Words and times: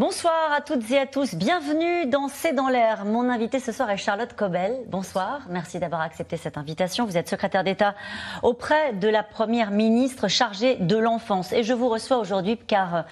Bonsoir 0.00 0.50
à 0.56 0.62
toutes 0.62 0.90
et 0.92 0.98
à 0.98 1.04
tous, 1.04 1.34
bienvenue 1.34 2.06
dans 2.06 2.28
C'est 2.28 2.54
dans 2.54 2.70
l'air. 2.70 3.04
Mon 3.04 3.28
invité 3.28 3.60
ce 3.60 3.70
soir 3.70 3.90
est 3.90 3.98
Charlotte 3.98 4.32
Cobel. 4.32 4.78
Bonsoir, 4.86 5.42
merci 5.50 5.78
d'avoir 5.78 6.00
accepté 6.00 6.38
cette 6.38 6.56
invitation. 6.56 7.04
Vous 7.04 7.18
êtes 7.18 7.28
secrétaire 7.28 7.64
d'État 7.64 7.94
auprès 8.42 8.94
de 8.94 9.08
la 9.08 9.22
Première 9.22 9.70
ministre 9.70 10.26
chargée 10.26 10.76
de 10.76 10.96
l'enfance. 10.96 11.52
Et 11.52 11.64
je 11.64 11.74
vous 11.74 11.90
reçois 11.90 12.16
aujourd'hui 12.16 12.56
car 12.56 12.94
euh, 12.94 13.02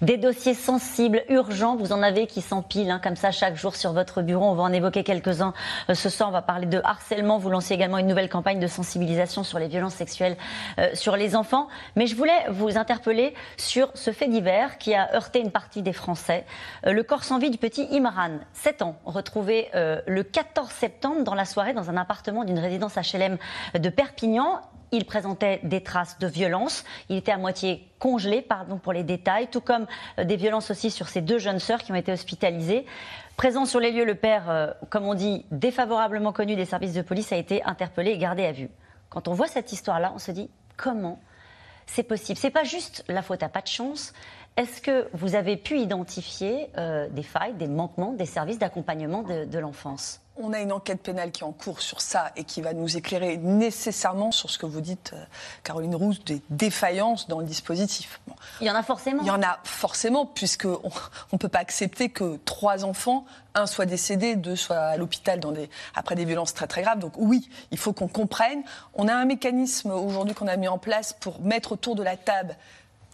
des 0.00 0.16
dossiers 0.16 0.54
sensibles, 0.54 1.22
urgents, 1.28 1.76
vous 1.76 1.92
en 1.92 2.02
avez 2.02 2.26
qui 2.26 2.40
s'empilent 2.40 2.92
hein, 2.92 3.00
comme 3.04 3.16
ça 3.16 3.30
chaque 3.30 3.56
jour 3.56 3.76
sur 3.76 3.92
votre 3.92 4.22
bureau. 4.22 4.46
On 4.46 4.54
va 4.54 4.62
en 4.62 4.72
évoquer 4.72 5.04
quelques-uns 5.04 5.52
euh, 5.90 5.94
ce 5.94 6.08
soir. 6.08 6.30
On 6.30 6.32
va 6.32 6.40
parler 6.40 6.64
de 6.64 6.80
harcèlement. 6.82 7.36
Vous 7.36 7.50
lancez 7.50 7.74
également 7.74 7.98
une 7.98 8.06
nouvelle 8.06 8.30
campagne 8.30 8.58
de 8.58 8.68
sensibilisation 8.68 9.44
sur 9.44 9.58
les 9.58 9.68
violences 9.68 9.96
sexuelles 9.96 10.38
euh, 10.78 10.88
sur 10.94 11.14
les 11.18 11.36
enfants. 11.36 11.68
Mais 11.94 12.06
je 12.06 12.16
voulais 12.16 12.46
vous 12.48 12.78
interpeller 12.78 13.34
sur 13.58 13.90
ce 13.92 14.12
fait 14.12 14.28
divers 14.28 14.78
qui 14.78 14.94
a 14.94 15.14
heurté 15.14 15.40
une 15.40 15.50
partie 15.50 15.82
des 15.82 15.92
Français 15.92 16.37
euh, 16.86 16.92
le 16.92 17.02
corps 17.02 17.24
sans 17.24 17.38
vie 17.38 17.50
du 17.50 17.58
petit 17.58 17.86
Imran, 17.90 18.38
7 18.52 18.82
ans, 18.82 18.96
retrouvé 19.04 19.68
euh, 19.74 20.00
le 20.06 20.22
14 20.22 20.70
septembre 20.70 21.24
dans 21.24 21.34
la 21.34 21.44
soirée 21.44 21.72
dans 21.72 21.90
un 21.90 21.96
appartement 21.96 22.44
d'une 22.44 22.58
résidence 22.58 22.94
HLM 22.96 23.38
de 23.74 23.88
Perpignan. 23.88 24.60
Il 24.90 25.04
présentait 25.04 25.60
des 25.64 25.82
traces 25.82 26.18
de 26.18 26.26
violence. 26.26 26.84
Il 27.08 27.16
était 27.16 27.32
à 27.32 27.36
moitié 27.36 27.86
congelé, 27.98 28.40
pardon 28.40 28.78
pour 28.78 28.92
les 28.92 29.02
détails, 29.02 29.48
tout 29.48 29.60
comme 29.60 29.86
euh, 30.18 30.24
des 30.24 30.36
violences 30.36 30.70
aussi 30.70 30.90
sur 30.90 31.08
ses 31.08 31.20
deux 31.20 31.38
jeunes 31.38 31.60
sœurs 31.60 31.82
qui 31.82 31.92
ont 31.92 31.96
été 31.96 32.12
hospitalisées. 32.12 32.86
Présent 33.36 33.66
sur 33.66 33.80
les 33.80 33.92
lieux, 33.92 34.04
le 34.04 34.16
père, 34.16 34.74
comme 34.90 35.04
on 35.04 35.14
dit, 35.14 35.46
défavorablement 35.52 36.32
connu 36.32 36.56
des 36.56 36.64
services 36.64 36.92
de 36.92 37.02
police, 37.02 37.30
a 37.32 37.36
été 37.36 37.62
interpellé 37.62 38.10
et 38.10 38.18
gardé 38.18 38.44
à 38.44 38.50
vue. 38.50 38.68
Quand 39.10 39.28
on 39.28 39.32
voit 39.32 39.46
cette 39.46 39.72
histoire-là, 39.72 40.10
on 40.12 40.18
se 40.18 40.32
dit 40.32 40.50
comment 40.76 41.20
c'est 41.88 42.02
possible? 42.02 42.38
C'est 42.38 42.50
pas 42.50 42.64
juste 42.64 43.04
la 43.08 43.22
faute 43.22 43.42
à 43.42 43.48
pas 43.48 43.62
de 43.62 43.66
chance, 43.66 44.12
est-ce 44.58 44.82
que 44.82 45.08
vous 45.12 45.36
avez 45.36 45.56
pu 45.56 45.78
identifier 45.78 46.68
euh, 46.76 47.08
des 47.10 47.22
failles, 47.22 47.54
des 47.54 47.68
manquements 47.68 48.12
des 48.12 48.26
services 48.26 48.58
d'accompagnement 48.58 49.22
de, 49.22 49.58
l'enfance? 49.58 50.20
On 50.36 50.52
a 50.52 50.58
une 50.60 50.72
enquête 50.72 51.00
pénale 51.00 51.30
qui 51.30 51.42
est 51.42 51.46
en 51.46 51.52
cours 51.52 51.80
sur 51.80 52.00
ça 52.00 52.32
et 52.36 52.42
qui 52.42 52.60
va 52.60 52.72
nous 52.72 52.96
éclairer 52.96 53.36
nécessairement 53.36 54.32
sur 54.32 54.50
ce 54.50 54.58
que 54.58 54.66
vous 54.66 54.80
dites, 54.80 55.12
euh, 55.14 55.24
Caroline 55.62 55.94
Rousse, 55.94 56.24
des 56.24 56.42
défaillances 56.50 57.28
dans 57.28 57.38
le 57.38 57.44
dispositif. 57.44 58.20
Il 58.60 58.66
y 58.66 58.70
en 58.70 58.74
a 58.74 58.82
forcément. 58.82 59.22
Il 59.22 59.28
y 59.28 59.30
en 59.30 59.42
a 59.42 59.60
forcément, 59.62 60.26
puisqu'on 60.26 60.80
ne 61.32 61.38
peut 61.38 61.48
pas 61.48 61.60
accepter 61.60 62.08
que 62.08 62.38
trois 62.44 62.84
enfants, 62.84 63.26
un 63.54 63.66
soit 63.66 63.86
décédé, 63.86 64.34
deux 64.34 64.56
soient 64.56 64.78
à 64.78 64.96
l'hôpital 64.96 65.38
des, 65.38 65.70
après 65.94 66.16
des 66.16 66.24
violences 66.24 66.52
très 66.52 66.66
très 66.66 66.82
graves. 66.82 66.98
Donc 66.98 67.12
oui, 67.16 67.48
il 67.70 67.78
faut 67.78 67.92
qu'on 67.92 68.08
comprenne. 68.08 68.62
On 68.94 69.06
a 69.06 69.14
un 69.14 69.24
mécanisme 69.24 69.92
aujourd'hui 69.92 70.34
qu'on 70.34 70.48
a 70.48 70.56
mis 70.56 70.68
en 70.68 70.78
place 70.78 71.12
pour 71.12 71.40
mettre 71.42 71.70
autour 71.72 71.94
de 71.94 72.02
la 72.02 72.16
table 72.16 72.56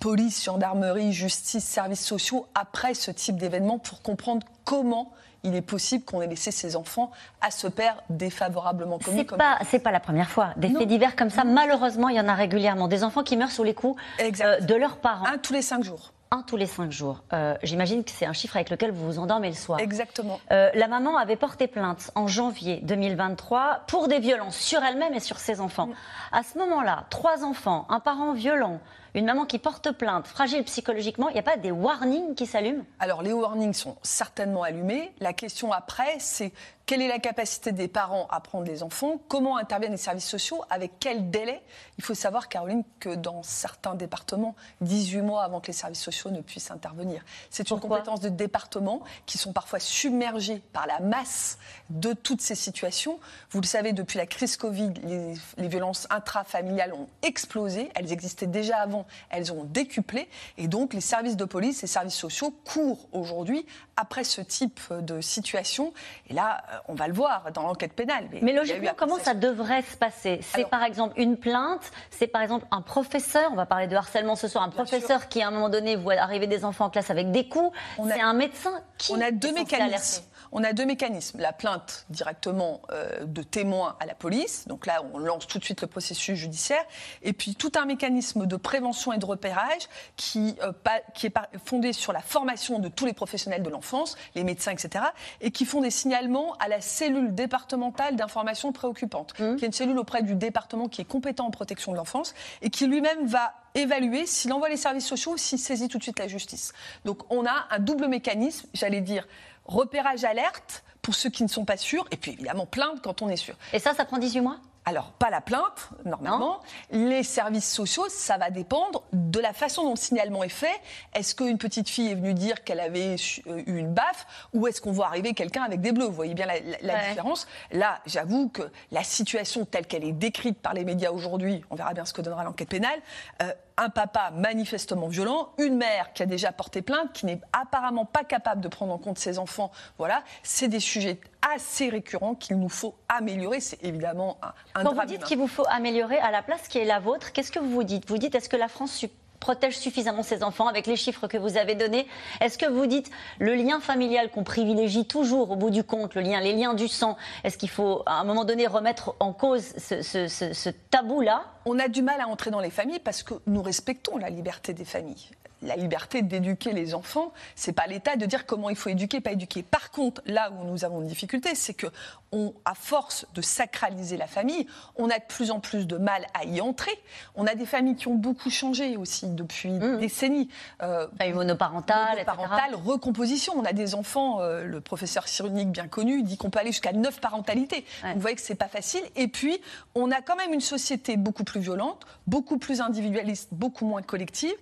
police, 0.04 0.44
gendarmerie, 0.44 1.14
justice, 1.14 1.64
services 1.64 2.04
sociaux 2.04 2.46
après 2.54 2.92
ce 2.92 3.10
type 3.10 3.38
d'événement 3.38 3.78
pour 3.78 4.02
comprendre 4.02 4.46
comment 4.64 5.10
il 5.44 5.54
est 5.54 5.62
possible 5.62 6.04
qu'on 6.04 6.20
ait 6.20 6.26
laissé 6.26 6.50
ses 6.50 6.76
enfants 6.76 7.10
à 7.40 7.50
ce 7.50 7.68
père 7.68 7.96
défavorablement 8.10 8.98
commis. 8.98 9.24
C'est 9.26 9.36
pas, 9.38 9.56
c'est 9.64 9.78
pas 9.78 9.92
la 9.92 10.00
première 10.00 10.28
fois. 10.28 10.50
Des 10.58 10.68
faits 10.68 10.88
divers 10.88 11.16
comme 11.16 11.30
ça, 11.30 11.44
malheureusement, 11.44 12.10
il 12.10 12.16
y 12.16 12.20
en 12.20 12.28
a 12.28 12.34
régulièrement. 12.34 12.86
Des 12.86 13.02
enfants 13.02 13.22
qui 13.22 13.38
meurent 13.38 13.50
sous 13.50 13.64
les 13.64 13.72
coups 13.72 13.98
euh, 14.20 14.60
de 14.60 14.74
leurs 14.74 14.98
parents. 14.98 15.24
Un 15.24 15.38
tous 15.38 15.54
les 15.54 15.62
cinq 15.62 15.82
jours. 15.82 16.12
Un 16.30 16.42
tous 16.42 16.58
les 16.58 16.66
cinq 16.66 16.92
jours. 16.92 17.22
Euh, 17.32 17.54
j'imagine 17.62 18.04
que 18.04 18.10
c'est 18.10 18.26
un 18.26 18.34
chiffre 18.34 18.56
avec 18.56 18.68
lequel 18.68 18.90
vous 18.90 19.06
vous 19.06 19.18
endormez 19.18 19.48
le 19.48 19.54
soir. 19.54 19.80
Exactement. 19.80 20.38
Euh, 20.52 20.68
la 20.74 20.88
maman 20.88 21.16
avait 21.16 21.36
porté 21.36 21.66
plainte 21.66 22.10
en 22.14 22.26
janvier 22.26 22.80
2023 22.82 23.84
pour 23.86 24.08
des 24.08 24.18
violences 24.18 24.56
sur 24.58 24.82
elle-même 24.82 25.14
et 25.14 25.20
sur 25.20 25.38
ses 25.38 25.62
enfants. 25.62 25.86
Mm. 25.86 25.94
À 26.32 26.42
ce 26.42 26.58
moment-là, 26.58 27.06
trois 27.08 27.42
enfants, 27.42 27.86
un 27.88 28.00
parent 28.00 28.34
violent, 28.34 28.80
une 29.14 29.26
maman 29.26 29.46
qui 29.46 29.58
porte 29.58 29.92
plainte, 29.92 30.26
fragile 30.26 30.64
psychologiquement, 30.64 31.28
il 31.28 31.34
n'y 31.34 31.38
a 31.38 31.44
pas 31.44 31.56
des 31.56 31.70
warnings 31.70 32.34
qui 32.34 32.46
s'allument? 32.46 32.84
Alors 32.98 33.22
les 33.22 33.32
warnings 33.32 33.72
sont 33.72 33.96
certainement 34.02 34.64
allumés. 34.64 35.12
La 35.20 35.32
question 35.32 35.72
après, 35.72 36.16
c'est 36.18 36.52
quelle 36.86 37.00
est 37.00 37.08
la 37.08 37.18
capacité 37.18 37.72
des 37.72 37.88
parents 37.88 38.26
à 38.30 38.40
prendre 38.40 38.66
les 38.66 38.82
enfants? 38.82 39.18
Comment 39.28 39.56
interviennent 39.56 39.92
les 39.92 39.96
services 39.96 40.28
sociaux? 40.28 40.62
Avec 40.68 40.92
quel 41.00 41.30
délai? 41.30 41.62
Il 41.96 42.04
faut 42.04 42.12
savoir, 42.12 42.50
Caroline, 42.50 42.84
que 43.00 43.14
dans 43.14 43.42
certains 43.42 43.94
départements, 43.94 44.54
18 44.82 45.22
mois 45.22 45.44
avant 45.44 45.60
que 45.60 45.68
les 45.68 45.72
services 45.72 46.02
sociaux 46.02 46.30
ne 46.30 46.42
puissent 46.42 46.70
intervenir. 46.70 47.24
C'est 47.48 47.70
une 47.70 47.80
compétence 47.80 48.20
de 48.20 48.28
département 48.28 49.02
qui 49.24 49.38
sont 49.38 49.54
parfois 49.54 49.78
submergés 49.78 50.62
par 50.74 50.86
la 50.86 51.00
masse 51.00 51.58
de 51.88 52.12
toutes 52.12 52.42
ces 52.42 52.54
situations. 52.54 53.18
Vous 53.50 53.62
le 53.62 53.66
savez, 53.66 53.94
depuis 53.94 54.18
la 54.18 54.26
crise 54.26 54.58
Covid, 54.58 54.92
les, 55.04 55.34
les 55.56 55.68
violences 55.68 56.06
intrafamiliales 56.10 56.92
ont 56.92 57.08
explosé. 57.22 57.88
Elles 57.94 58.12
existaient 58.12 58.46
déjà 58.46 58.76
avant, 58.76 59.03
elles 59.30 59.52
ont 59.52 59.64
décuplé. 59.64 60.28
Et 60.58 60.68
donc, 60.68 60.94
les 60.94 61.00
services 61.00 61.36
de 61.36 61.44
police 61.44 61.82
et 61.84 61.86
services 61.86 62.14
sociaux 62.14 62.54
courent 62.64 63.08
aujourd'hui 63.12 63.66
après 63.96 64.24
ce 64.24 64.40
type 64.40 64.80
de 64.90 65.20
situation. 65.20 65.92
Et 66.28 66.34
là, 66.34 66.62
euh, 66.72 66.78
on 66.88 66.94
va 66.94 67.08
le 67.08 67.14
voir 67.14 67.52
dans 67.52 67.62
l'enquête 67.62 67.92
pénale. 67.92 68.28
Mais, 68.42 68.52
logiquement, 68.52 68.92
comment 68.96 69.18
ça 69.18 69.34
devrait 69.34 69.82
se 69.82 69.96
passer? 69.96 70.40
C'est 70.42 70.68
par 70.68 70.82
exemple 70.82 71.14
une 71.20 71.36
plainte, 71.36 71.92
c'est 72.10 72.26
par 72.26 72.42
exemple 72.42 72.66
un 72.70 72.80
professeur, 72.80 73.50
on 73.52 73.56
va 73.56 73.66
parler 73.66 73.86
de 73.86 73.96
harcèlement 73.96 74.36
ce 74.36 74.48
soir, 74.48 74.64
un 74.64 74.70
professeur 74.70 75.28
qui 75.28 75.42
à 75.42 75.48
un 75.48 75.50
moment 75.50 75.68
donné 75.68 75.96
voit 75.96 76.14
arriver 76.14 76.46
des 76.46 76.64
enfants 76.64 76.86
en 76.86 76.90
classe 76.90 77.10
avec 77.10 77.30
des 77.30 77.48
coups, 77.48 77.76
c'est 78.08 78.20
un 78.20 78.34
médecin 78.34 78.80
qui... 78.98 79.12
On 79.12 79.20
a 79.20 79.30
deux 79.30 79.52
mécanismes 79.52 80.24
on 80.54 80.62
a 80.62 80.72
deux 80.72 80.86
mécanismes. 80.86 81.40
La 81.40 81.52
plainte 81.52 82.06
directement 82.08 82.80
euh, 82.90 83.24
de 83.26 83.42
témoins 83.42 83.96
à 84.00 84.06
la 84.06 84.14
police, 84.14 84.66
donc 84.68 84.86
là 84.86 85.04
on 85.12 85.18
lance 85.18 85.46
tout 85.46 85.58
de 85.58 85.64
suite 85.64 85.82
le 85.82 85.88
processus 85.88 86.38
judiciaire, 86.38 86.84
et 87.22 87.32
puis 87.32 87.56
tout 87.56 87.72
un 87.76 87.84
mécanisme 87.84 88.46
de 88.46 88.56
prévention 88.56 89.12
et 89.12 89.18
de 89.18 89.26
repérage 89.26 89.88
qui, 90.16 90.56
euh, 90.62 90.72
qui 91.12 91.26
est 91.26 91.34
fondé 91.64 91.92
sur 91.92 92.12
la 92.12 92.20
formation 92.20 92.78
de 92.78 92.88
tous 92.88 93.04
les 93.04 93.12
professionnels 93.12 93.62
de 93.62 93.68
l'enfance, 93.68 94.16
les 94.34 94.44
médecins, 94.44 94.72
etc., 94.72 95.04
et 95.40 95.50
qui 95.50 95.64
font 95.64 95.80
des 95.80 95.90
signalements 95.90 96.54
à 96.60 96.68
la 96.68 96.80
cellule 96.80 97.34
départementale 97.34 98.16
d'information 98.16 98.72
préoccupante, 98.72 99.38
mmh. 99.38 99.56
qui 99.56 99.64
est 99.64 99.66
une 99.66 99.72
cellule 99.72 99.98
auprès 99.98 100.22
du 100.22 100.36
département 100.36 100.88
qui 100.88 101.00
est 101.00 101.04
compétent 101.04 101.46
en 101.46 101.50
protection 101.50 101.92
de 101.92 101.96
l'enfance 101.96 102.34
et 102.62 102.70
qui 102.70 102.86
lui-même 102.86 103.26
va 103.26 103.54
évaluer 103.74 104.24
s'il 104.24 104.52
envoie 104.52 104.68
les 104.68 104.76
services 104.76 105.06
sociaux 105.06 105.32
ou 105.32 105.36
s'il 105.36 105.58
saisit 105.58 105.88
tout 105.88 105.98
de 105.98 106.02
suite 106.02 106.18
la 106.20 106.28
justice. 106.28 106.72
Donc 107.04 107.22
on 107.30 107.44
a 107.44 107.66
un 107.70 107.80
double 107.80 108.06
mécanisme, 108.06 108.68
j'allais 108.72 109.00
dire, 109.00 109.26
repérage 109.64 110.24
alerte 110.24 110.84
pour 111.02 111.14
ceux 111.14 111.30
qui 111.30 111.42
ne 111.42 111.48
sont 111.48 111.64
pas 111.64 111.76
sûrs, 111.76 112.06
et 112.10 112.16
puis 112.16 112.32
évidemment 112.32 112.66
plainte 112.66 113.02
quand 113.02 113.22
on 113.22 113.28
est 113.28 113.36
sûr. 113.36 113.54
Et 113.72 113.78
ça, 113.78 113.94
ça 113.94 114.04
prend 114.04 114.18
18 114.18 114.40
mois? 114.40 114.58
Alors, 114.86 115.12
pas 115.12 115.30
la 115.30 115.40
plainte, 115.40 115.88
normalement. 116.04 116.60
Les 116.90 117.22
services 117.22 117.70
sociaux, 117.70 118.04
ça 118.10 118.36
va 118.36 118.50
dépendre 118.50 119.02
de 119.12 119.40
la 119.40 119.54
façon 119.54 119.84
dont 119.84 119.90
le 119.90 119.96
signalement 119.96 120.44
est 120.44 120.50
fait. 120.50 120.74
Est-ce 121.14 121.34
qu'une 121.34 121.56
petite 121.56 121.88
fille 121.88 122.10
est 122.10 122.14
venue 122.14 122.34
dire 122.34 122.64
qu'elle 122.64 122.80
avait 122.80 123.16
euh, 123.46 123.62
eu 123.66 123.78
une 123.78 123.94
baffe 123.94 124.26
ou 124.52 124.66
est-ce 124.66 124.82
qu'on 124.82 124.92
voit 124.92 125.06
arriver 125.06 125.32
quelqu'un 125.32 125.62
avec 125.62 125.80
des 125.80 125.92
bleus? 125.92 126.04
Vous 126.04 126.12
voyez 126.12 126.34
bien 126.34 126.46
la, 126.46 127.08
différence. 127.08 127.46
Là, 127.72 128.00
j'avoue 128.04 128.50
que 128.50 128.62
la 128.90 129.02
situation 129.02 129.64
telle 129.64 129.86
qu'elle 129.86 130.04
est 130.04 130.12
décrite 130.12 130.60
par 130.60 130.74
les 130.74 130.84
médias 130.84 131.12
aujourd'hui, 131.12 131.64
on 131.70 131.76
verra 131.76 131.94
bien 131.94 132.04
ce 132.04 132.12
que 132.12 132.20
donnera 132.20 132.44
l'enquête 132.44 132.68
pénale, 132.68 133.00
euh, 133.42 133.52
un 133.76 133.88
papa 133.88 134.30
manifestement 134.30 135.08
violent, 135.08 135.50
une 135.58 135.76
mère 135.76 136.12
qui 136.12 136.22
a 136.22 136.26
déjà 136.26 136.52
porté 136.52 136.82
plainte, 136.82 137.12
qui 137.12 137.26
n'est 137.26 137.40
apparemment 137.52 138.04
pas 138.04 138.24
capable 138.24 138.60
de 138.60 138.68
prendre 138.68 138.92
en 138.92 138.98
compte 138.98 139.18
ses 139.18 139.38
enfants. 139.38 139.70
Voilà, 139.98 140.22
c'est 140.42 140.68
des 140.68 140.80
sujets 140.80 141.18
assez 141.54 141.88
récurrents 141.88 142.34
qu'il 142.34 142.58
nous 142.58 142.68
faut 142.68 142.94
améliorer. 143.08 143.60
C'est 143.60 143.82
évidemment 143.82 144.38
un, 144.42 144.80
un 144.80 144.84
Quand 144.84 144.94
vous 144.94 145.04
dites 145.06 145.24
qu'il 145.24 145.38
vous 145.38 145.48
faut 145.48 145.66
améliorer 145.68 146.18
à 146.18 146.30
la 146.30 146.42
place 146.42 146.68
qui 146.68 146.78
est 146.78 146.84
la 146.84 147.00
vôtre, 147.00 147.32
qu'est-ce 147.32 147.52
que 147.52 147.58
vous 147.58 147.70
vous 147.70 147.84
dites? 147.84 148.08
Vous 148.08 148.18
dites 148.18 148.34
est-ce 148.34 148.48
que 148.48 148.56
la 148.56 148.68
France 148.68 148.94
protège 149.44 149.76
suffisamment 149.76 150.22
ses 150.22 150.42
enfants 150.42 150.68
avec 150.68 150.86
les 150.86 150.96
chiffres 150.96 151.26
que 151.26 151.36
vous 151.36 151.58
avez 151.58 151.74
donnés. 151.74 152.06
Est-ce 152.40 152.56
que 152.56 152.64
vous 152.64 152.86
dites 152.86 153.10
le 153.38 153.54
lien 153.54 153.78
familial 153.78 154.30
qu'on 154.30 154.42
privilégie 154.42 155.04
toujours 155.04 155.50
au 155.50 155.56
bout 155.56 155.68
du 155.68 155.84
compte, 155.84 156.14
le 156.14 156.22
lien, 156.22 156.40
les 156.40 156.54
liens 156.54 156.72
du 156.72 156.88
sang, 156.88 157.18
est-ce 157.44 157.58
qu'il 157.58 157.68
faut 157.68 158.02
à 158.06 158.14
un 158.20 158.24
moment 158.24 158.46
donné 158.46 158.66
remettre 158.66 159.14
en 159.20 159.34
cause 159.34 159.74
ce, 159.76 160.00
ce 160.00 160.70
tabou-là? 160.88 161.44
On 161.66 161.78
a 161.78 161.88
du 161.88 162.00
mal 162.00 162.22
à 162.22 162.26
entrer 162.26 162.50
dans 162.50 162.60
les 162.60 162.70
familles 162.70 163.00
parce 163.00 163.22
que 163.22 163.34
nous 163.46 163.60
respectons 163.60 164.16
la 164.16 164.30
liberté 164.30 164.72
des 164.72 164.86
familles 164.86 165.28
la 165.64 165.76
liberté 165.76 166.22
d'éduquer 166.22 166.72
les 166.72 166.94
enfants. 166.94 167.32
C'est 167.54 167.72
pas 167.72 167.86
l'État 167.86 168.16
de 168.16 168.26
dire 168.26 168.46
comment 168.46 168.70
il 168.70 168.76
faut 168.76 168.90
éduquer, 168.90 169.20
pas 169.20 169.32
éduquer. 169.32 169.62
Par 169.62 169.90
contre, 169.90 170.22
là 170.26 170.50
où 170.50 170.64
nous 170.64 170.84
avons 170.84 171.00
une 171.00 171.06
difficulté, 171.06 171.54
c'est 171.54 171.74
que, 171.74 171.86
on, 172.32 172.52
à 172.64 172.74
force 172.74 173.26
de 173.34 173.42
sacraliser 173.42 174.16
la 174.16 174.26
famille, 174.26 174.66
on 174.96 175.08
a 175.08 175.18
de 175.18 175.24
plus 175.28 175.50
en 175.50 175.60
plus 175.60 175.86
de 175.86 175.96
mal 175.96 176.26
à 176.34 176.44
y 176.44 176.60
entrer. 176.60 176.92
On 177.36 177.46
a 177.46 177.54
des 177.54 177.66
familles 177.66 177.94
qui 177.94 178.08
ont 178.08 178.14
beaucoup 178.14 178.50
changé 178.50 178.96
aussi 178.96 179.28
depuis 179.28 179.78
des 179.78 179.86
mmh. 179.86 179.98
décennies. 179.98 180.48
Euh, 180.82 181.06
monoparentale, 181.32 182.18
monoparentale 182.18 182.74
recomposition. 182.74 183.54
On 183.56 183.64
a 183.64 183.72
des 183.72 183.94
enfants, 183.94 184.40
euh, 184.40 184.64
le 184.64 184.80
professeur 184.80 185.28
Cyrulnik, 185.28 185.70
bien 185.70 185.88
connu, 185.88 186.22
dit 186.22 186.36
qu'on 186.36 186.50
peut 186.50 186.58
aller 186.58 186.72
jusqu'à 186.72 186.92
neuf 186.92 187.20
parentalités. 187.20 187.84
Vous 188.02 188.20
voyez 188.20 188.36
que 188.36 188.42
c'est 188.42 188.54
pas 188.54 188.68
facile. 188.68 189.02
Et 189.16 189.28
puis, 189.28 189.60
on 189.94 190.10
a 190.10 190.20
quand 190.20 190.36
même 190.36 190.52
une 190.52 190.60
société 190.60 191.16
beaucoup 191.16 191.44
plus 191.44 191.60
violente, 191.60 192.04
beaucoup 192.26 192.58
plus 192.58 192.80
individualiste, 192.80 193.48
beaucoup 193.52 193.86
moins 193.86 194.02
collective 194.02 194.54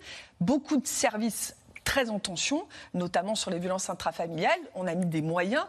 beaucoup 0.42 0.76
de 0.76 0.86
services 0.86 1.56
très 1.84 2.10
en 2.10 2.18
tension, 2.18 2.66
notamment 2.94 3.34
sur 3.34 3.50
les 3.50 3.58
violences 3.58 3.90
intrafamiliales. 3.90 4.60
On 4.74 4.86
a 4.86 4.94
mis 4.94 5.06
des 5.06 5.22
moyens. 5.22 5.64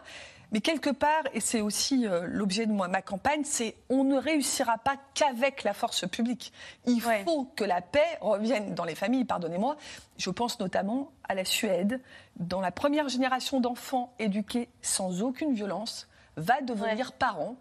Mais 0.52 0.60
quelque 0.60 0.90
part, 0.90 1.24
et 1.32 1.40
c'est 1.40 1.60
aussi 1.60 2.06
euh, 2.06 2.26
l'objet 2.28 2.66
de 2.66 2.72
moi, 2.72 2.86
ma 2.86 3.02
campagne, 3.02 3.42
c'est 3.44 3.74
on 3.88 4.04
ne 4.04 4.16
réussira 4.16 4.78
pas 4.78 4.96
qu'avec 5.14 5.64
la 5.64 5.74
force 5.74 6.06
publique. 6.08 6.52
Il 6.86 7.00
faut 7.00 7.50
que 7.56 7.64
la 7.64 7.80
paix 7.80 8.18
revienne 8.20 8.74
dans 8.74 8.84
les 8.84 8.94
familles, 8.94 9.24
pardonnez-moi. 9.24 9.76
Je 10.16 10.30
pense 10.30 10.60
notamment 10.60 11.10
à 11.28 11.34
la 11.34 11.44
Suède, 11.44 12.00
dont 12.36 12.60
la 12.60 12.70
première 12.70 13.08
génération 13.08 13.58
d'enfants 13.58 14.12
éduqués 14.20 14.68
sans 14.80 15.22
aucune 15.22 15.54
violence 15.54 16.08
va 16.36 16.60
devenir 16.60 17.12
parents 17.12 17.56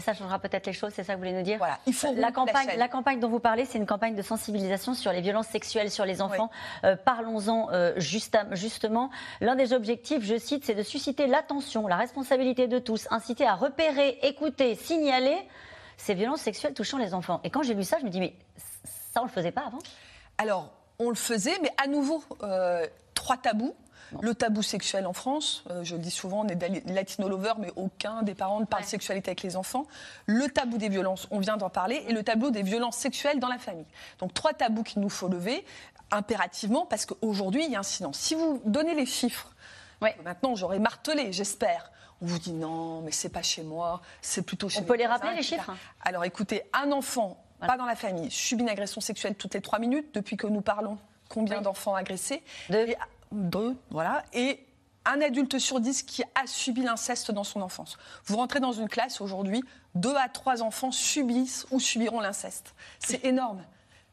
et 0.00 0.02
ça 0.02 0.14
changera 0.14 0.38
peut-être 0.38 0.66
les 0.66 0.72
choses, 0.72 0.92
c'est 0.94 1.04
ça 1.04 1.12
que 1.12 1.18
vous 1.18 1.24
voulez 1.24 1.36
nous 1.36 1.42
dire 1.42 1.58
Voilà, 1.58 1.78
il 1.86 1.92
faut 1.92 2.14
la 2.14 2.32
campagne, 2.32 2.70
la, 2.76 2.88
campagne 2.88 3.20
dont 3.20 3.28
vous 3.28 3.38
parlez, 3.38 3.66
c'est 3.66 3.76
une 3.76 3.86
campagne 3.86 4.14
de 4.14 4.22
sensibilisation 4.22 4.94
sur 4.94 5.12
les 5.12 5.20
violences 5.20 5.48
sexuelles 5.48 5.90
sur 5.90 6.06
les 6.06 6.22
enfants. 6.22 6.50
Euh, 6.84 6.96
parlons-en 6.96 7.68
euh, 7.72 7.92
justement. 7.98 9.10
L'un 9.42 9.56
des 9.56 9.74
objectifs, 9.74 10.22
je 10.22 10.38
cite, 10.38 10.64
c'est 10.64 10.74
de 10.74 10.82
susciter 10.82 11.26
l'attention, 11.26 11.86
la 11.86 11.96
responsabilité 11.96 12.66
de 12.66 12.78
tous, 12.78 13.08
inciter 13.10 13.46
à 13.46 13.54
repérer, 13.54 14.18
écouter, 14.22 14.74
signaler 14.74 15.36
ces 15.98 16.14
violences 16.14 16.40
sexuelles 16.40 16.72
touchant 16.72 16.96
les 16.96 17.12
enfants. 17.12 17.40
Et 17.44 17.50
quand 17.50 17.62
j'ai 17.62 17.74
lu 17.74 17.84
ça, 17.84 17.98
je 18.00 18.04
me 18.06 18.10
dis, 18.10 18.20
mais 18.20 18.34
ça, 19.12 19.20
on 19.20 19.24
le 19.24 19.30
faisait 19.30 19.52
pas 19.52 19.66
avant? 19.66 19.80
Alors, 20.38 20.70
on 20.98 21.10
le 21.10 21.14
faisait, 21.16 21.58
mais 21.60 21.72
à 21.82 21.86
nouveau, 21.86 22.24
euh, 22.42 22.86
trois 23.14 23.36
tabous. 23.36 23.74
Le 24.20 24.34
tabou 24.34 24.62
sexuel 24.62 25.06
en 25.06 25.12
France, 25.12 25.64
euh, 25.70 25.84
je 25.84 25.94
le 25.94 26.02
dis 26.02 26.10
souvent, 26.10 26.40
on 26.44 26.48
est 26.48 26.56
des 26.56 26.80
latino 26.92 27.28
lovers, 27.28 27.58
mais 27.58 27.72
aucun 27.76 28.22
des 28.22 28.34
parents 28.34 28.60
ne 28.60 28.64
parle 28.64 28.82
de 28.82 28.88
sexualité 28.88 29.30
avec 29.30 29.42
les 29.42 29.56
enfants. 29.56 29.86
Le 30.26 30.48
tabou 30.48 30.78
des 30.78 30.88
violences, 30.88 31.28
on 31.30 31.38
vient 31.38 31.56
d'en 31.56 31.70
parler, 31.70 32.04
et 32.08 32.12
le 32.12 32.22
tableau 32.22 32.50
des 32.50 32.62
violences 32.62 32.96
sexuelles 32.96 33.38
dans 33.38 33.48
la 33.48 33.58
famille. 33.58 33.86
Donc 34.18 34.34
trois 34.34 34.52
tabous 34.52 34.82
qu'il 34.82 35.00
nous 35.00 35.08
faut 35.08 35.28
lever 35.28 35.64
impérativement, 36.10 36.86
parce 36.86 37.06
qu'aujourd'hui, 37.06 37.64
il 37.64 37.70
y 37.70 37.76
a 37.76 37.80
un 37.80 37.84
silence. 37.84 38.18
Si 38.18 38.34
vous 38.34 38.60
donnez 38.64 38.94
les 38.94 39.06
chiffres, 39.06 39.54
maintenant 40.24 40.54
j'aurais 40.54 40.80
martelé, 40.80 41.32
j'espère. 41.32 41.92
On 42.22 42.26
vous 42.26 42.38
dit 42.38 42.52
non, 42.52 43.00
mais 43.00 43.12
c'est 43.12 43.28
pas 43.28 43.42
chez 43.42 43.62
moi, 43.62 44.02
c'est 44.20 44.42
plutôt 44.42 44.68
chez 44.68 44.80
On 44.80 44.84
peut 44.84 44.96
les 44.96 45.06
rappeler, 45.06 45.34
les 45.34 45.42
chiffres 45.42 45.72
Alors 46.02 46.24
écoutez, 46.24 46.62
un 46.72 46.92
enfant, 46.92 47.42
pas 47.60 47.76
dans 47.76 47.86
la 47.86 47.96
famille, 47.96 48.30
subit 48.30 48.62
une 48.62 48.68
agression 48.68 49.00
sexuelle 49.00 49.34
toutes 49.36 49.54
les 49.54 49.60
trois 49.60 49.78
minutes 49.78 50.14
depuis 50.14 50.36
que 50.36 50.46
nous 50.46 50.60
parlons. 50.60 50.98
Combien 51.28 51.60
d'enfants 51.60 51.94
agressés 51.94 52.42
deux, 53.32 53.76
voilà, 53.90 54.24
et 54.32 54.66
un 55.04 55.20
adulte 55.20 55.58
sur 55.58 55.80
dix 55.80 56.02
qui 56.02 56.22
a 56.22 56.46
subi 56.46 56.82
l'inceste 56.82 57.30
dans 57.30 57.44
son 57.44 57.62
enfance. 57.62 57.96
Vous 58.26 58.36
rentrez 58.36 58.60
dans 58.60 58.72
une 58.72 58.88
classe 58.88 59.20
aujourd'hui, 59.20 59.62
deux 59.94 60.14
à 60.16 60.28
trois 60.28 60.62
enfants 60.62 60.92
subissent 60.92 61.66
ou 61.70 61.80
subiront 61.80 62.20
l'inceste. 62.20 62.74
C'est 62.98 63.24
énorme. 63.24 63.62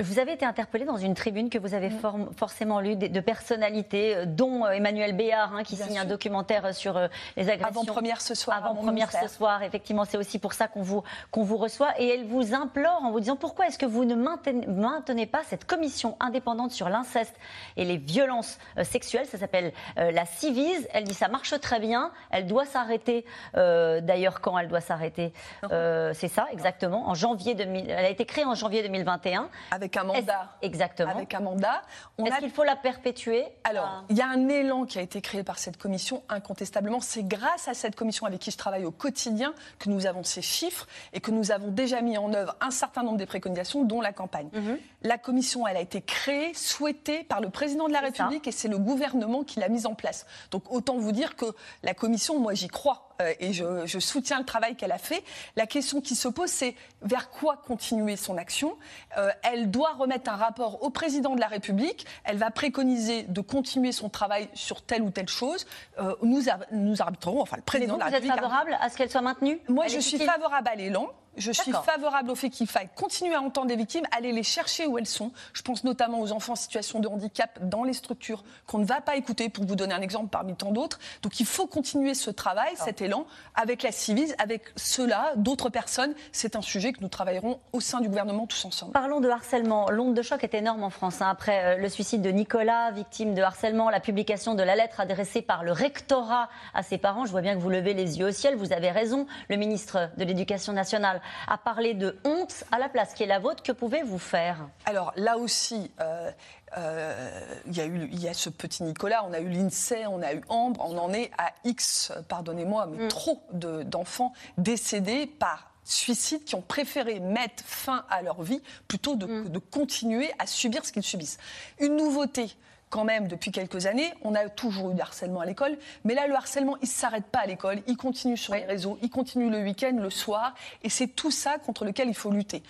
Vous 0.03 0.19
avez 0.19 0.33
été 0.33 0.45
interpellé 0.45 0.85
dans 0.85 0.97
une 0.97 1.15
tribune 1.15 1.49
que 1.49 1.57
vous 1.57 1.73
avez 1.73 1.89
forcément 2.35 2.79
lue 2.79 2.95
de, 2.95 3.19
personnalités, 3.19 4.15
euh, 4.15 4.25
dont 4.27 4.63
euh, 4.63 4.69
Emmanuel 4.69 5.15
Béard, 5.15 5.55
hein, 5.55 5.63
qui 5.63 5.75
signe 5.75 5.97
un 5.97 6.05
documentaire 6.05 6.67
euh, 6.67 6.71
sur 6.71 7.01
les 7.35 7.49
agressions. 7.49 7.81
Avant-première 7.81 8.21
ce 8.21 8.35
soir. 8.35 8.57
Avant-première 8.57 9.11
ce 9.11 9.27
soir, 9.27 9.63
effectivement, 9.63 10.05
c'est 10.05 10.17
aussi 10.17 10.37
pour 10.37 10.53
ça 10.53 10.67
qu'on 10.67 10.83
vous, 10.83 11.01
qu'on 11.31 11.41
vous 11.41 11.57
reçoit. 11.57 11.99
Et 11.99 12.09
elle 12.09 12.25
vous 12.25 12.53
implore 12.53 13.03
en 13.03 13.09
vous 13.09 13.21
disant 13.21 13.37
pourquoi 13.37 13.65
est-ce 13.65 13.79
que 13.79 13.87
vous 13.87 14.05
ne 14.05 14.13
maintenez, 14.13 14.67
maintenez 14.67 15.25
pas 15.25 15.41
cette 15.47 15.65
commission 15.65 16.15
indépendante 16.19 16.69
sur 16.73 16.89
l'inceste 16.89 17.33
et 17.75 17.83
les 17.83 17.97
violences 17.97 18.59
sexuelles? 18.83 19.25
Ça 19.25 19.39
s'appelle 19.39 19.73
la 19.95 20.25
Civise. 20.27 20.87
Elle 20.93 21.05
dit 21.05 21.15
ça 21.15 21.27
marche 21.27 21.59
très 21.59 21.79
bien, 21.79 22.11
elle 22.29 22.45
doit 22.45 22.65
s'arrêter. 22.65 23.25
D'ailleurs, 23.55 24.41
quand 24.41 24.59
elle 24.59 24.67
doit 24.67 24.81
s'arrêter 24.81 25.33
C'est 25.71 26.27
ça, 26.27 26.45
exactement. 26.51 27.09
En 27.09 27.15
janvier 27.15 27.55
2000, 27.55 27.89
elle 27.89 28.05
a 28.05 28.09
été 28.09 28.25
créée 28.25 28.45
en 28.45 28.53
janvier 28.53 28.83
2021. 28.83 29.49
Avec 29.71 29.86
avec 29.87 29.97
un 29.97 30.03
mandat. 30.03 30.49
Exactement. 30.61 31.11
Avec 31.11 31.33
un 31.33 31.39
mandat. 31.39 31.81
Est-ce 32.17 32.39
qu'il 32.39 32.51
faut 32.51 32.63
la 32.63 32.75
perpétuer? 32.75 33.45
Alors, 33.63 34.03
il 34.09 34.17
y 34.17 34.21
a 34.21 34.27
un 34.27 34.49
élan 34.49 34.85
qui 34.85 34.99
a 34.99 35.01
été 35.01 35.21
créé 35.21 35.43
par 35.43 35.59
cette 35.59 35.77
commission, 35.77 36.23
incontestablement. 36.29 36.99
C'est 36.99 37.23
grâce 37.23 37.67
à 37.67 37.73
cette 37.73 37.95
commission 37.95 38.25
avec 38.25 38.39
qui 38.39 38.51
je 38.51 38.57
travaille 38.57 38.85
au 38.85 38.91
quotidien 38.91 39.53
que 39.79 39.89
nous 39.89 40.05
avons 40.05 40.23
ces 40.23 40.41
chiffres 40.41 40.87
et 41.13 41.21
que 41.21 41.31
nous 41.31 41.51
avons 41.51 41.69
déjà 41.69 42.01
mis 42.01 42.17
en 42.17 42.33
œuvre 42.33 42.55
un 42.61 42.71
certain 42.71 43.03
nombre 43.03 43.17
des 43.17 43.25
préconisations, 43.25 43.83
dont 43.83 44.01
la 44.01 44.13
campagne. 44.13 44.49
Mhm. 44.53 44.77
La 45.03 45.17
commission, 45.17 45.67
elle 45.67 45.77
a 45.77 45.81
été 45.81 46.01
créée, 46.01 46.53
souhaitée 46.53 47.23
par 47.23 47.41
le 47.41 47.49
président 47.49 47.87
de 47.87 47.93
la 47.93 48.01
République 48.01 48.47
et 48.47 48.51
c'est 48.51 48.67
le 48.67 48.77
gouvernement 48.77 49.43
qui 49.43 49.59
l'a 49.59 49.69
mise 49.69 49.85
en 49.85 49.95
place. 49.95 50.25
Donc, 50.51 50.71
autant 50.71 50.97
vous 50.97 51.11
dire 51.11 51.35
que 51.35 51.45
la 51.83 51.93
commission, 51.93 52.39
moi, 52.39 52.53
j'y 52.53 52.67
crois. 52.67 53.06
Euh, 53.21 53.33
et 53.39 53.53
je, 53.53 53.99
soutiens 53.99 54.39
le 54.39 54.45
travail 54.45 54.75
qu'elle 54.75 54.91
a 54.91 54.97
fait. 54.97 55.23
La 55.55 55.65
question 55.65 56.01
qui 56.01 56.15
se 56.15 56.27
pose, 56.27 56.49
c'est 56.49 56.75
vers 57.01 57.29
quoi 57.29 57.57
continuer 57.57 58.15
son 58.15 58.37
action? 58.37 58.77
Euh, 59.17 59.31
Elle 59.43 59.71
doit 59.71 59.93
remettre 59.93 60.29
un 60.29 60.35
rapport 60.35 60.83
au 60.83 60.89
président 60.89 61.35
de 61.35 61.39
la 61.39 61.47
République. 61.47 62.05
Elle 62.23 62.37
va 62.37 62.51
préconiser 62.51 63.23
de 63.23 63.41
continuer 63.41 63.91
son 63.91 64.09
travail 64.09 64.49
sur 64.53 64.81
telle 64.81 65.01
ou 65.01 65.09
telle 65.09 65.29
chose. 65.29 65.65
Euh, 65.99 66.15
nous, 66.21 66.43
nous 66.71 67.01
arbitrerons, 67.01 67.41
enfin 67.41 67.57
le 67.57 67.63
président 67.63 67.95
de 67.95 67.99
la 67.99 68.05
République. 68.05 68.31
Vous 68.31 68.37
êtes 68.37 68.41
favorable 68.43 68.77
à 68.79 68.89
ce 68.89 68.97
qu'elle 68.97 69.09
soit 69.09 69.21
maintenue? 69.21 69.59
Moi, 69.67 69.87
je 69.87 69.99
suis 69.99 70.19
favorable 70.19 70.67
à 70.67 70.75
l'élan. 70.75 71.07
Je 71.37 71.51
suis 71.51 71.71
favorable 71.71 72.31
au 72.31 72.35
fait 72.35 72.49
qu'il 72.49 72.67
faille 72.67 72.89
continuer 72.95 73.35
à 73.35 73.41
entendre 73.41 73.67
des 73.67 73.75
victimes, 73.75 74.05
aller 74.11 74.31
les 74.31 74.43
chercher 74.43 74.87
où 74.87 74.97
elles 74.97 75.05
sont. 75.05 75.31
Je 75.53 75.61
pense 75.61 75.83
notamment 75.83 76.19
aux 76.19 76.31
enfants 76.31 76.53
en 76.53 76.57
situation 76.57 76.99
de 76.99 77.07
handicap 77.07 77.59
dans 77.61 77.83
les 77.83 77.93
structures 77.93 78.43
qu'on 78.65 78.79
ne 78.79 78.85
va 78.85 79.01
pas 79.01 79.15
écouter, 79.15 79.49
pour 79.49 79.65
vous 79.65 79.75
donner 79.75 79.93
un 79.93 80.01
exemple 80.01 80.29
parmi 80.29 80.55
tant 80.55 80.71
d'autres. 80.71 80.99
Donc 81.21 81.39
il 81.39 81.45
faut 81.45 81.67
continuer 81.67 82.13
ce 82.13 82.31
travail, 82.31 82.73
cet 82.75 83.01
élan, 83.01 83.25
avec 83.55 83.83
la 83.83 83.91
Civise, 83.91 84.35
avec 84.39 84.63
ceux-là, 84.75 85.33
d'autres 85.35 85.69
personnes. 85.69 86.13
C'est 86.31 86.55
un 86.55 86.61
sujet 86.61 86.91
que 86.91 87.01
nous 87.01 87.07
travaillerons 87.07 87.59
au 87.71 87.79
sein 87.79 88.01
du 88.01 88.09
gouvernement 88.09 88.47
tous 88.47 88.65
ensemble. 88.65 88.93
Parlons 88.93 89.21
de 89.21 89.29
harcèlement. 89.29 89.89
L'onde 89.91 90.15
de 90.15 90.21
choc 90.21 90.43
est 90.43 90.53
énorme 90.53 90.83
en 90.83 90.89
France. 90.89 91.21
Hein. 91.21 91.29
Après 91.29 91.77
euh, 91.77 91.77
le 91.77 91.89
suicide 91.89 92.21
de 92.21 92.29
Nicolas, 92.29 92.91
victime 92.91 93.33
de 93.33 93.41
harcèlement, 93.41 93.89
la 93.89 93.99
publication 93.99 94.55
de 94.55 94.63
la 94.63 94.75
lettre 94.75 94.99
adressée 94.99 95.41
par 95.41 95.63
le 95.63 95.71
rectorat 95.71 96.49
à 96.73 96.83
ses 96.83 96.97
parents. 96.97 97.25
Je 97.25 97.31
vois 97.31 97.41
bien 97.41 97.55
que 97.55 97.61
vous 97.61 97.69
levez 97.69 97.93
les 97.93 98.19
yeux 98.19 98.27
au 98.27 98.31
ciel. 98.31 98.55
Vous 98.55 98.73
avez 98.73 98.89
raison. 98.89 99.27
Le 99.49 99.55
ministre 99.55 100.09
de 100.17 100.23
l'Éducation 100.23 100.73
nationale 100.73 101.21
à 101.47 101.57
parler 101.57 101.93
de 101.93 102.17
honte 102.23 102.63
à 102.71 102.79
la 102.79 102.89
place 102.89 103.13
qui 103.13 103.23
est 103.23 103.27
la 103.27 103.39
vôtre. 103.39 103.63
Que 103.63 103.71
pouvez-vous 103.71 104.19
faire? 104.19 104.67
Alors 104.85 105.13
là 105.15 105.37
aussi, 105.37 105.91
euh, 105.99 106.31
euh, 106.77 107.55
il, 107.65 107.77
y 107.77 107.81
a 107.81 107.85
eu, 107.85 108.09
il 108.11 108.19
y 108.19 108.27
a 108.27 108.33
ce 108.33 108.49
petit 108.49 108.83
Nicolas, 108.83 109.23
on 109.25 109.33
a 109.33 109.39
eu 109.39 109.49
l'INSEE, 109.49 110.07
on 110.07 110.21
a 110.21 110.33
eu 110.33 110.41
Ambre, 110.49 110.85
on 110.85 110.97
en 110.97 111.13
est 111.13 111.31
à 111.37 111.53
X, 111.63 112.11
pardonnez-moi, 112.27 112.87
mais 112.87 113.05
mm. 113.05 113.07
trop 113.07 113.41
d'enfants 113.51 114.33
décédés 114.57 115.27
par 115.27 115.71
suicide 115.83 116.43
qui 116.43 116.55
ont 116.55 116.61
préféré 116.61 117.19
mettre 117.21 117.63
fin 117.63 118.05
à 118.09 118.21
leur 118.21 118.41
vie 118.41 118.61
plutôt 118.87 119.15
de, 119.15 119.25
mm. 119.25 119.49
de 119.49 119.59
continuer 119.59 120.31
à 120.39 120.45
subir 120.45 120.85
ce 120.85 120.91
qu'ils 120.91 121.03
subissent. 121.03 121.37
Une 121.79 121.95
nouveauté, 121.95 122.55
quand 122.89 123.03
même 123.03 123.27
depuis 123.27 123.51
quelques 123.51 123.85
années. 123.85 124.13
On 124.23 124.35
a 124.35 124.49
toujours 124.49 124.91
eu 124.91 124.93
du 124.93 125.01
harcèlement 125.01 125.41
à 125.41 125.45
l'école, 125.45 125.77
mais 126.03 126.13
là, 126.13 126.27
le 126.27 126.35
harcèlement, 126.35 126.77
il 126.77 126.85
ne 126.85 126.87
s'arrête 126.87 127.25
pas 127.25 127.39
à 127.39 127.45
l'école, 127.45 127.81
il 127.87 127.97
continue 127.97 128.37
sur 128.37 128.53
les 128.53 128.65
réseaux, 128.65 128.97
il 129.01 129.09
continue 129.09 129.49
le 129.49 129.63
week-end, 129.63 129.95
le 129.99 130.09
soir, 130.09 130.53
et 130.83 130.89
c'est 130.89 131.07
tout 131.07 131.31
ça 131.31 131.57
contre 131.57 131.85
lequel 131.85 132.07
il 132.07 132.15
faut 132.15 132.31
lutter. 132.31 132.63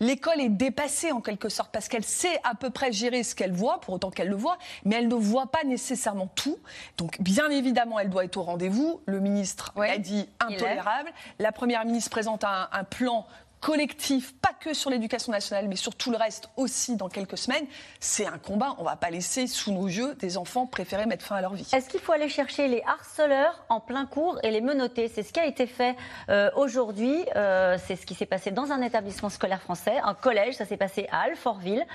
L'école 0.00 0.40
est 0.40 0.48
dépassée 0.48 1.12
en 1.12 1.20
quelque 1.20 1.48
sorte 1.48 1.70
parce 1.70 1.88
qu'elle 1.88 2.04
sait 2.04 2.40
à 2.42 2.54
peu 2.54 2.70
près 2.70 2.92
gérer 2.92 3.22
ce 3.22 3.34
qu'elle 3.34 3.52
voit, 3.52 3.80
pour 3.80 3.94
autant 3.94 4.10
qu'elle 4.10 4.28
le 4.28 4.36
voit, 4.36 4.58
mais 4.84 4.96
elle 4.96 5.08
ne 5.08 5.14
voit 5.14 5.46
pas 5.46 5.62
nécessairement 5.64 6.26
tout. 6.34 6.58
Donc, 6.98 7.20
bien 7.20 7.48
évidemment, 7.48 7.98
elle 8.00 8.10
doit 8.10 8.24
être 8.24 8.36
au 8.36 8.42
rendez-vous. 8.42 9.00
Le 9.06 9.20
ministre 9.20 9.72
a 9.80 9.98
dit 9.98 10.28
intolérable. 10.40 11.10
La 11.38 11.52
première 11.52 11.84
ministre 11.84 12.10
présente 12.10 12.44
un, 12.44 12.68
un 12.72 12.84
plan 12.84 13.26
collectif, 13.64 14.34
pas 14.34 14.52
que 14.52 14.74
sur 14.74 14.90
l'éducation 14.90 15.32
nationale, 15.32 15.68
mais 15.68 15.76
sur 15.76 15.94
tout 15.94 16.10
le 16.10 16.18
reste 16.18 16.50
aussi 16.58 16.96
dans 16.96 17.08
quelques 17.08 17.38
semaines, 17.38 17.64
c'est 17.98 18.26
un 18.26 18.36
combat. 18.36 18.74
On 18.76 18.82
ne 18.82 18.88
va 18.88 18.96
pas 18.96 19.08
laisser 19.08 19.46
sous 19.46 19.72
nos 19.72 19.86
yeux 19.86 20.14
des 20.16 20.36
enfants 20.36 20.66
préférer 20.66 21.06
mettre 21.06 21.24
fin 21.24 21.36
à 21.36 21.40
leur 21.40 21.54
vie. 21.54 21.66
Est-ce 21.72 21.88
qu'il 21.88 22.00
faut 22.00 22.12
aller 22.12 22.28
chercher 22.28 22.68
les 22.68 22.82
harceleurs 22.86 23.64
en 23.70 23.80
plein 23.80 24.04
cours 24.04 24.38
et 24.42 24.50
les 24.50 24.60
menotter? 24.60 25.08
C'est 25.08 25.22
ce 25.22 25.32
qui 25.32 25.40
a 25.40 25.46
été 25.46 25.66
fait 25.66 25.96
euh, 26.28 26.50
aujourd'hui. 26.56 27.24
Euh, 27.36 27.78
c'est 27.86 27.96
ce 27.96 28.04
qui 28.04 28.14
s'est 28.14 28.26
passé 28.26 28.50
dans 28.50 28.70
un 28.70 28.82
établissement 28.82 29.30
scolaire 29.30 29.62
français, 29.62 29.96
un 30.04 30.14
collège. 30.14 30.56
Ça 30.56 30.66
s'est 30.66 30.76
passé 30.76 31.08
à 31.10 31.20
Alfortville. 31.22 31.86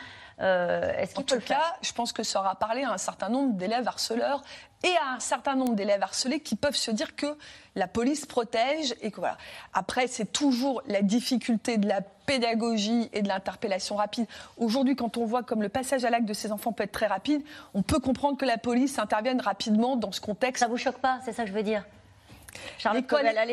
Euh, 0.42 1.06
en 1.16 1.22
tout 1.22 1.40
cas, 1.40 1.76
je 1.82 1.92
pense 1.92 2.14
que 2.14 2.24
ça 2.24 2.40
aura 2.40 2.56
parlé 2.56 2.84
à 2.84 2.92
un 2.92 2.98
certain 2.98 3.30
nombre 3.30 3.54
d'élèves 3.56 3.88
harceleurs 3.88 4.42
et 4.84 4.96
à 5.04 5.16
un 5.16 5.20
certain 5.20 5.56
nombre 5.56 5.76
d'élèves 5.76 6.02
harcelés 6.02 6.40
qui 6.40 6.56
peuvent 6.56 6.76
se 6.76 6.92
dire 6.92 7.16
que 7.16 7.38
la 7.76 7.88
police 7.88 8.26
protège 8.26 8.96
et 9.02 9.12
que 9.12 9.20
voilà. 9.20 9.38
Après, 9.74 10.08
c'est 10.08 10.32
toujours 10.32 10.82
la 10.88 11.02
difficulté 11.02 11.78
de 11.78 11.88
la 11.88 12.02
pédagogie 12.02 13.10
et 13.12 13.22
de 13.22 13.28
l'interpellation 13.28 13.96
rapide. 13.96 14.28
Aujourd'hui, 14.58 14.96
quand 14.96 15.18
on 15.18 15.26
voit 15.26 15.44
comme 15.44 15.62
le 15.62 15.70
passage 15.70 16.06
à 16.06 16.10
l'acte 16.10 16.26
de 16.26 16.34
ces 16.34 16.52
enfants 16.52 16.72
peut 16.72 16.84
être 16.84 16.92
très 16.92 17.08
rapide, 17.08 17.44
on 17.74 17.82
peut 17.82 18.00
comprendre 18.00 18.38
que 18.38 18.46
la 18.46 18.58
police 18.58 18.98
intervienne 19.00 19.42
rapidement 19.42 19.98
dans 19.98 20.12
ce 20.12 20.22
contexte. 20.22 20.64
Ça 20.64 20.70
vous 20.70 20.78
choque 20.78 21.00
pas, 21.00 21.20
c'est 21.26 21.34
ça 21.34 21.44
que 21.44 21.50
je 21.50 21.54
veux 21.54 21.64
dire? 21.64 21.84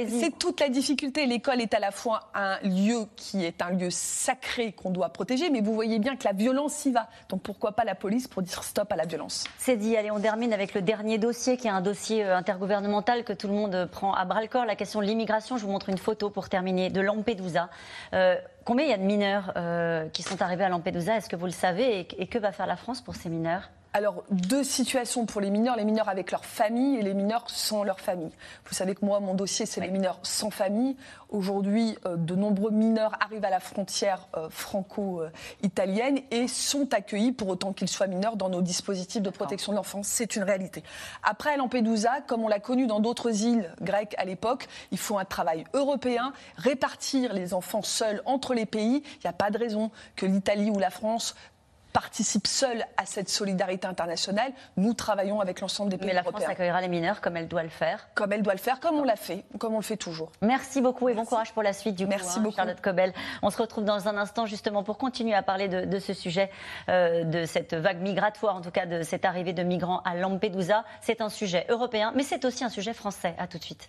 C'est 0.09 0.39
toute 0.39 0.61
la 0.61 0.69
difficulté. 0.69 1.27
L'école 1.27 1.61
est 1.61 1.75
à 1.75 1.79
la 1.79 1.91
fois 1.91 2.31
un 2.35 2.59
lieu 2.63 3.07
qui 3.17 3.45
est 3.45 3.63
un 3.63 3.71
lieu 3.71 3.91
sacré 3.91 4.73
qu'on 4.73 4.91
doit 4.91 5.11
protéger, 5.11 5.51
mais 5.51 5.61
vous 5.61 5.75
voyez 5.75 5.99
bien 5.99 6.17
que 6.17 6.25
la 6.25 6.33
violence 6.33 6.85
y 6.85 6.93
va. 6.93 7.09
Donc 7.29 7.43
pourquoi 7.43 7.73
pas 7.73 7.85
la 7.85 7.95
police 7.95 8.29
pour 8.29 8.43
dire 8.43 8.63
stop 8.63 8.91
à 8.93 8.97
la 8.97 9.05
violence? 9.05 9.45
C'est 9.59 9.77
dit. 9.77 9.97
Allez, 9.97 10.11
on 10.11 10.21
termine 10.21 10.53
avec 10.53 10.75
le 10.75 10.83
dernier 10.83 11.19
dossier, 11.19 11.57
qui 11.57 11.67
est 11.67 11.71
un 11.71 11.81
dossier 11.81 12.25
euh, 12.25 12.37
intergouvernemental 12.37 13.25
que 13.25 13.33
tout 13.33 13.49
le 13.49 13.55
monde 13.55 13.75
euh, 13.75 13.87
prend 13.87 14.15
à 14.15 14.25
bras 14.25 14.43
le 14.43 14.49
corps. 14.49 14.65
La 14.65 14.77
question 14.77 15.01
de 15.01 15.07
l'immigration. 15.07 15.57
Je 15.57 15.65
vous 15.65 15.73
montre 15.73 15.89
une 15.89 15.99
photo 15.99 16.31
pour 16.31 16.49
terminer 16.49 16.91
de 16.91 17.01
Lampedusa. 17.01 17.69
Euh, 18.13 18.37
combien 18.65 18.85
il 18.85 18.91
y 18.91 18.95
a 18.95 18.99
de 18.99 19.03
mineurs 19.03 19.55
qui 20.13 20.23
sont 20.23 20.43
arrivés 20.43 20.65
à 20.65 20.69
Lampedusa? 20.69 21.17
Est-ce 21.17 21.29
que 21.29 21.37
vous 21.37 21.47
le 21.47 21.53
savez? 21.53 22.07
Et, 22.19 22.27
que 22.27 22.39
va 22.39 22.53
faire 22.53 22.67
la 22.67 22.77
France 22.77 23.01
pour 23.01 23.15
ces 23.15 23.29
mineurs? 23.29 23.71
Alors, 23.97 24.25
deux 24.31 24.63
situations 24.63 25.25
pour 25.25 25.41
les 25.41 25.49
mineurs, 25.49 25.75
les 25.75 25.87
mineurs 25.87 26.11
avec 26.11 26.31
leur 26.31 26.45
famille 26.45 26.99
et 26.99 27.03
les 27.03 27.15
mineurs 27.15 27.49
sans 27.49 27.83
leur 27.83 27.99
famille. 27.99 28.31
Vous 28.67 28.75
savez 28.75 28.95
que 28.95 29.03
moi, 29.03 29.21
mon 29.21 29.33
dossier, 29.33 29.65
c'est 29.65 29.81
les 29.81 29.89
mineurs 29.89 30.19
sans 30.23 30.51
famille. 30.51 30.97
Aujourd'hui, 31.31 31.97
euh, 32.05 32.17
de 32.19 32.35
nombreux 32.35 32.71
mineurs 32.71 33.13
arrivent 33.21 33.47
à 33.47 33.49
la 33.49 33.59
frontière 33.59 34.29
euh, 34.37 34.51
franco-italienne 34.51 36.21
et 36.31 36.47
sont 36.47 36.93
accueillis, 36.93 37.33
pour 37.33 37.49
autant 37.49 37.73
qu'ils 37.73 37.89
soient 37.89 38.07
mineurs, 38.07 38.37
dans 38.37 38.51
nos 38.51 38.61
dispositifs 38.61 39.23
de 39.23 39.31
protection 39.31 39.73
de 39.73 39.79
l'enfance. 39.79 40.09
C'est 40.09 40.37
une 40.37 40.43
réalité. 40.43 40.83
Après, 41.23 41.55
à 41.55 41.57
Lampedusa, 41.57 42.21
comme 42.27 42.45
on 42.45 42.49
l'a 42.49 42.61
connu 42.61 42.87
dans 42.87 43.01
d'autres 43.01 43.45
îles 43.45 43.75
grecques 43.81 44.15
à 44.19 44.27
l'époque, 44.27 44.69
il 44.93 44.99
faut 44.99 45.17
un 45.17 45.25
travail 45.25 45.65
européen, 45.73 46.35
répartir 46.59 47.33
les 47.33 47.55
enfants 47.55 47.81
seuls 47.81 48.21
entre 48.27 48.53
les 48.53 48.67
pays. 48.67 49.03
Il 49.07 49.21
n'y 49.25 49.31
a 49.31 49.33
pas 49.33 49.49
de 49.49 49.57
raison 49.57 49.91
que 50.17 50.27
l'Italie 50.27 50.69
ou 50.69 50.79
la 50.79 50.91
France 50.91 51.35
participe 51.97 52.47
seule 52.47 52.85
à 52.99 53.07
cette 53.07 53.31
solidarité 53.31 53.87
internationale. 53.87 54.53
Nous 54.77 54.93
travaillons 54.93 55.41
avec 55.41 55.63
l'ensemble 55.63 55.89
des 55.89 55.97
pays 55.97 56.11
européens. 56.11 56.23
Mais 56.25 56.31
la 56.31 56.39
France 56.39 56.51
accueillera 56.51 56.83
les 56.83 56.89
mineurs 56.89 57.23
comme 57.23 57.39
elle 57.39 57.49
doit 57.49 57.63
le 57.63 57.71
faire. 57.71 58.09
Comme 58.15 58.35
elle 58.35 58.43
doit 58.43 58.53
le 58.53 58.59
faire, 58.59 58.81
comme 58.81 58.97
on 58.97 59.03
l'a 59.03 59.17
fait, 59.17 59.47
comme 59.59 59.73
on 59.73 59.79
le 59.79 59.83
fait 59.83 59.97
toujours. 59.97 60.31
Merci 60.43 60.83
beaucoup 60.83 61.09
et 61.09 61.15
bon 61.15 61.25
courage 61.25 61.55
pour 61.55 61.63
la 61.63 61.73
suite 61.73 61.95
du 61.95 62.07
Merci 62.07 62.35
coup, 62.35 62.39
hein, 62.41 62.43
beaucoup. 62.43 62.57
Charlotte 62.57 62.83
Cobel. 62.83 63.15
On 63.41 63.49
se 63.49 63.57
retrouve 63.57 63.85
dans 63.85 64.09
un 64.09 64.19
instant 64.19 64.45
justement 64.45 64.83
pour 64.83 64.99
continuer 64.99 65.33
à 65.33 65.43
parler 65.43 65.69
de, 65.69 65.99
ce 65.99 66.13
sujet, 66.13 66.51
euh, 66.91 67.25
de 67.25 67.47
cette 67.47 67.73
vague 67.73 68.03
migratoire, 68.03 68.57
en 68.57 68.61
tout 68.61 68.71
cas 68.71 68.85
de 68.85 69.01
cette 69.03 69.25
arrivée 69.25 69.55
de 69.55 69.63
migrants 69.63 70.03
à 70.05 70.17
Lampedusa. 70.17 70.85
C'est 71.01 71.23
un 71.23 71.31
sujet 71.31 71.65
européen, 71.71 72.13
mais 72.15 72.25
c'est 72.25 72.45
aussi 72.45 72.63
un 72.63 72.69
sujet 72.69 72.93
français. 72.93 73.35
À 73.39 73.47
tout 73.47 73.57
de 73.57 73.65
suite. 73.65 73.89